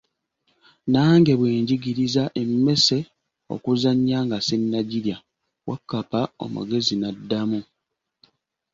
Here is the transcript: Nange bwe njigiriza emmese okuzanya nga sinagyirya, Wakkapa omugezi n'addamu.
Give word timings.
Nange 0.93 1.31
bwe 1.39 1.49
njigiriza 1.61 2.23
emmese 2.41 2.97
okuzanya 3.55 4.17
nga 4.25 4.37
sinagyirya, 4.47 5.17
Wakkapa 5.67 6.21
omugezi 6.45 6.93
n'addamu. 6.97 7.59